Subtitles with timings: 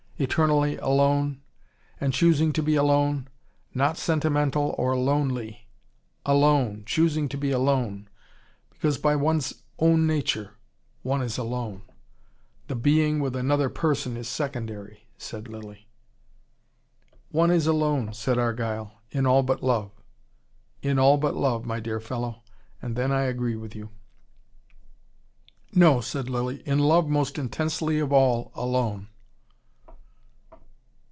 [0.23, 1.41] Eternally alone.
[1.99, 3.27] And choosing to be alone.
[3.73, 5.67] Not sentimental or LONELY.
[6.27, 8.07] Alone, choosing to be alone,
[8.69, 10.51] because by one's own nature
[11.01, 11.81] one is alone.
[12.67, 15.89] The being with another person is secondary," said Lilly.
[17.31, 19.89] "One is alone," said Argyle, "in all but love.
[20.83, 22.43] In all but love, my dear fellow.
[22.79, 23.89] And then I agree with you."
[25.73, 29.07] "No," said Lilly, "in love most intensely of all, alone."